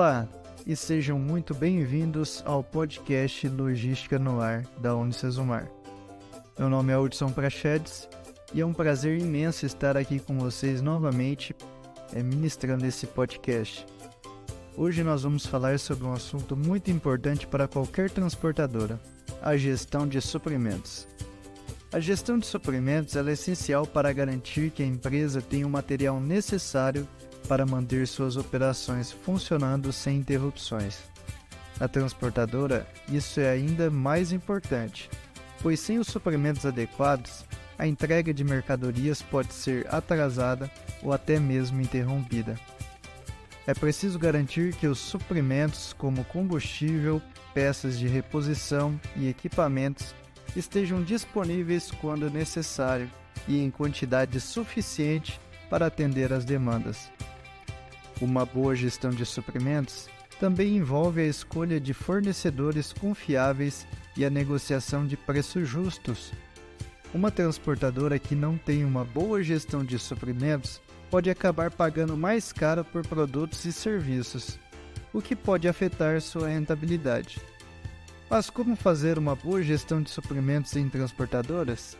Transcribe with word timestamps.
Olá 0.00 0.26
e 0.66 0.74
sejam 0.74 1.18
muito 1.18 1.52
bem-vindos 1.52 2.42
ao 2.46 2.64
podcast 2.64 3.46
Logística 3.46 4.18
no 4.18 4.40
Ar 4.40 4.62
da 4.80 4.96
Unicesumar. 4.96 5.70
Meu 6.58 6.70
nome 6.70 6.90
é 6.90 6.96
Hudson 6.96 7.30
Prachedes 7.30 8.08
e 8.54 8.62
é 8.62 8.64
um 8.64 8.72
prazer 8.72 9.20
imenso 9.20 9.66
estar 9.66 9.98
aqui 9.98 10.18
com 10.18 10.38
vocês 10.38 10.80
novamente 10.80 11.54
é, 12.14 12.22
ministrando 12.22 12.86
esse 12.86 13.06
podcast. 13.08 13.84
Hoje 14.74 15.04
nós 15.04 15.22
vamos 15.22 15.44
falar 15.44 15.78
sobre 15.78 16.06
um 16.06 16.14
assunto 16.14 16.56
muito 16.56 16.90
importante 16.90 17.46
para 17.46 17.68
qualquer 17.68 18.08
transportadora: 18.08 18.98
a 19.42 19.54
gestão 19.54 20.08
de 20.08 20.18
suprimentos. 20.22 21.06
A 21.92 22.00
gestão 22.00 22.38
de 22.38 22.46
suprimentos 22.46 23.16
é 23.16 23.32
essencial 23.32 23.86
para 23.86 24.14
garantir 24.14 24.70
que 24.70 24.82
a 24.82 24.86
empresa 24.86 25.42
tenha 25.42 25.66
o 25.66 25.70
material 25.70 26.18
necessário 26.18 27.06
para 27.50 27.66
manter 27.66 28.06
suas 28.06 28.36
operações 28.36 29.10
funcionando 29.10 29.92
sem 29.92 30.18
interrupções. 30.18 31.00
Na 31.80 31.88
transportadora, 31.88 32.86
isso 33.08 33.40
é 33.40 33.50
ainda 33.50 33.90
mais 33.90 34.30
importante, 34.30 35.10
pois 35.60 35.80
sem 35.80 35.98
os 35.98 36.06
suprimentos 36.06 36.64
adequados, 36.64 37.44
a 37.76 37.88
entrega 37.88 38.32
de 38.32 38.44
mercadorias 38.44 39.20
pode 39.20 39.52
ser 39.52 39.92
atrasada 39.92 40.70
ou 41.02 41.12
até 41.12 41.40
mesmo 41.40 41.80
interrompida. 41.80 42.54
É 43.66 43.74
preciso 43.74 44.16
garantir 44.16 44.72
que 44.76 44.86
os 44.86 45.00
suprimentos, 45.00 45.92
como 45.92 46.22
combustível, 46.26 47.20
peças 47.52 47.98
de 47.98 48.06
reposição 48.06 48.98
e 49.16 49.26
equipamentos, 49.26 50.14
estejam 50.54 51.02
disponíveis 51.02 51.90
quando 52.00 52.30
necessário 52.30 53.10
e 53.48 53.58
em 53.60 53.72
quantidade 53.72 54.40
suficiente 54.40 55.40
para 55.68 55.86
atender 55.86 56.32
às 56.32 56.44
demandas. 56.44 57.10
Uma 58.20 58.44
boa 58.44 58.76
gestão 58.76 59.10
de 59.10 59.24
suprimentos 59.24 60.08
também 60.38 60.76
envolve 60.76 61.22
a 61.22 61.26
escolha 61.26 61.80
de 61.80 61.94
fornecedores 61.94 62.92
confiáveis 62.92 63.86
e 64.16 64.24
a 64.24 64.30
negociação 64.30 65.06
de 65.06 65.16
preços 65.16 65.66
justos. 65.66 66.32
Uma 67.14 67.30
transportadora 67.30 68.18
que 68.18 68.34
não 68.34 68.56
tem 68.58 68.84
uma 68.84 69.04
boa 69.04 69.42
gestão 69.42 69.84
de 69.84 69.98
suprimentos 69.98 70.80
pode 71.10 71.28
acabar 71.28 71.70
pagando 71.70 72.16
mais 72.16 72.52
caro 72.52 72.84
por 72.84 73.06
produtos 73.06 73.64
e 73.64 73.72
serviços, 73.72 74.58
o 75.12 75.20
que 75.20 75.34
pode 75.34 75.66
afetar 75.66 76.20
sua 76.20 76.48
rentabilidade. 76.48 77.40
Mas 78.28 78.48
como 78.48 78.76
fazer 78.76 79.18
uma 79.18 79.34
boa 79.34 79.62
gestão 79.62 80.00
de 80.00 80.10
suprimentos 80.10 80.76
em 80.76 80.88
transportadoras? 80.88 81.96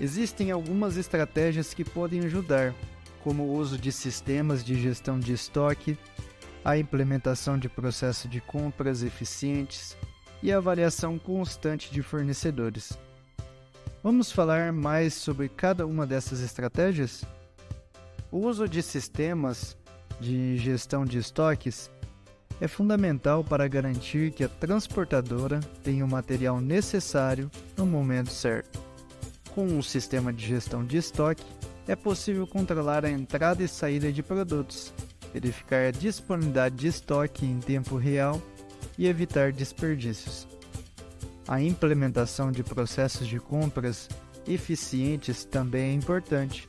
Existem 0.00 0.50
algumas 0.50 0.96
estratégias 0.96 1.74
que 1.74 1.84
podem 1.84 2.20
ajudar, 2.20 2.74
como 3.22 3.44
o 3.44 3.54
uso 3.54 3.78
de 3.78 3.92
sistemas 3.92 4.64
de 4.64 4.80
gestão 4.80 5.18
de 5.18 5.32
estoque, 5.32 5.98
a 6.64 6.76
implementação 6.76 7.58
de 7.58 7.68
processos 7.68 8.30
de 8.30 8.40
compras 8.40 9.02
eficientes 9.02 9.96
e 10.42 10.52
a 10.52 10.58
avaliação 10.58 11.18
constante 11.18 11.92
de 11.92 12.02
fornecedores. 12.02 12.98
Vamos 14.02 14.32
falar 14.32 14.72
mais 14.72 15.14
sobre 15.14 15.48
cada 15.48 15.86
uma 15.86 16.06
dessas 16.06 16.40
estratégias? 16.40 17.24
O 18.32 18.38
uso 18.38 18.68
de 18.68 18.82
sistemas 18.82 19.76
de 20.18 20.56
gestão 20.56 21.04
de 21.04 21.18
estoques 21.18 21.90
é 22.60 22.68
fundamental 22.68 23.42
para 23.42 23.66
garantir 23.66 24.32
que 24.32 24.44
a 24.44 24.48
transportadora 24.48 25.60
tenha 25.82 26.04
o 26.04 26.08
material 26.08 26.60
necessário 26.60 27.50
no 27.76 27.86
momento 27.86 28.30
certo. 28.30 28.80
Com 29.54 29.64
um 29.64 29.82
sistema 29.82 30.32
de 30.32 30.46
gestão 30.46 30.84
de 30.84 30.96
estoque, 30.96 31.44
é 31.90 31.96
possível 31.96 32.46
controlar 32.46 33.04
a 33.04 33.10
entrada 33.10 33.64
e 33.64 33.66
saída 33.66 34.12
de 34.12 34.22
produtos, 34.22 34.94
verificar 35.34 35.88
a 35.88 35.90
disponibilidade 35.90 36.76
de 36.76 36.86
estoque 36.86 37.44
em 37.44 37.58
tempo 37.58 37.96
real 37.96 38.40
e 38.96 39.08
evitar 39.08 39.50
desperdícios. 39.50 40.46
A 41.48 41.60
implementação 41.60 42.52
de 42.52 42.62
processos 42.62 43.26
de 43.26 43.40
compras 43.40 44.08
eficientes 44.46 45.44
também 45.44 45.90
é 45.90 45.94
importante. 45.94 46.68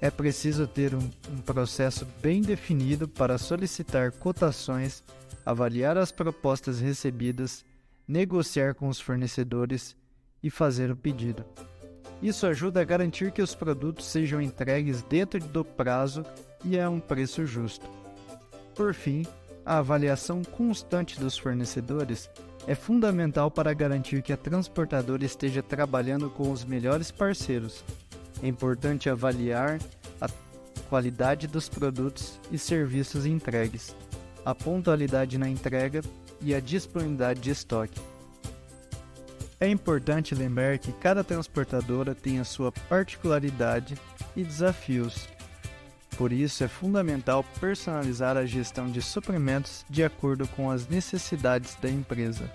É 0.00 0.10
preciso 0.10 0.66
ter 0.66 0.94
um, 0.94 1.10
um 1.30 1.42
processo 1.42 2.06
bem 2.22 2.40
definido 2.40 3.06
para 3.06 3.36
solicitar 3.36 4.12
cotações, 4.12 5.04
avaliar 5.44 5.98
as 5.98 6.10
propostas 6.10 6.80
recebidas, 6.80 7.66
negociar 8.06 8.74
com 8.74 8.88
os 8.88 8.98
fornecedores 8.98 9.94
e 10.42 10.48
fazer 10.48 10.90
o 10.90 10.96
pedido. 10.96 11.44
Isso 12.22 12.46
ajuda 12.46 12.80
a 12.80 12.84
garantir 12.84 13.30
que 13.30 13.42
os 13.42 13.54
produtos 13.54 14.06
sejam 14.06 14.40
entregues 14.40 15.02
dentro 15.02 15.38
do 15.40 15.64
prazo 15.64 16.24
e 16.64 16.78
a 16.78 16.90
um 16.90 16.98
preço 16.98 17.46
justo. 17.46 17.88
Por 18.74 18.92
fim, 18.92 19.24
a 19.64 19.78
avaliação 19.78 20.42
constante 20.42 21.20
dos 21.20 21.38
fornecedores 21.38 22.28
é 22.66 22.74
fundamental 22.74 23.50
para 23.50 23.72
garantir 23.72 24.22
que 24.22 24.32
a 24.32 24.36
transportadora 24.36 25.24
esteja 25.24 25.62
trabalhando 25.62 26.28
com 26.28 26.50
os 26.50 26.64
melhores 26.64 27.10
parceiros. 27.10 27.84
É 28.42 28.48
importante 28.48 29.08
avaliar 29.08 29.78
a 30.20 30.28
qualidade 30.88 31.46
dos 31.46 31.68
produtos 31.68 32.38
e 32.50 32.58
serviços 32.58 33.26
entregues, 33.26 33.94
a 34.44 34.54
pontualidade 34.54 35.38
na 35.38 35.48
entrega 35.48 36.02
e 36.40 36.54
a 36.54 36.60
disponibilidade 36.60 37.40
de 37.40 37.50
estoque. 37.50 38.00
É 39.60 39.68
importante 39.68 40.36
lembrar 40.36 40.78
que 40.78 40.92
cada 40.92 41.24
transportadora 41.24 42.14
tem 42.14 42.38
a 42.38 42.44
sua 42.44 42.70
particularidade 42.70 43.96
e 44.36 44.44
desafios. 44.44 45.28
Por 46.16 46.32
isso, 46.32 46.62
é 46.62 46.68
fundamental 46.68 47.44
personalizar 47.60 48.36
a 48.36 48.46
gestão 48.46 48.88
de 48.88 49.02
suprimentos 49.02 49.84
de 49.90 50.04
acordo 50.04 50.46
com 50.48 50.70
as 50.70 50.86
necessidades 50.86 51.76
da 51.76 51.90
empresa. 51.90 52.48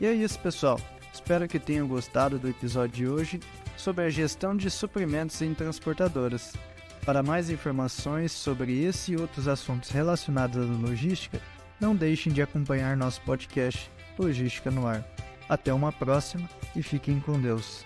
E 0.00 0.06
é 0.06 0.12
isso, 0.12 0.38
pessoal. 0.38 0.80
Espero 1.12 1.46
que 1.46 1.58
tenham 1.58 1.86
gostado 1.86 2.38
do 2.38 2.48
episódio 2.48 2.94
de 2.94 3.08
hoje 3.08 3.40
sobre 3.76 4.04
a 4.04 4.10
gestão 4.10 4.56
de 4.56 4.70
suprimentos 4.70 5.40
em 5.42 5.52
transportadoras. 5.52 6.54
Para 7.04 7.22
mais 7.22 7.50
informações 7.50 8.32
sobre 8.32 8.82
esse 8.82 9.12
e 9.12 9.16
outros 9.16 9.46
assuntos 9.46 9.90
relacionados 9.90 10.58
à 10.58 10.88
logística, 10.88 11.40
não 11.80 11.94
deixem 11.94 12.32
de 12.32 12.42
acompanhar 12.42 12.96
nosso 12.96 13.20
podcast 13.22 13.90
Logística 14.18 14.70
no 14.70 14.86
Ar. 14.86 15.04
Até 15.48 15.72
uma 15.72 15.90
próxima 15.90 16.48
e 16.76 16.82
fiquem 16.82 17.20
com 17.20 17.40
Deus. 17.40 17.84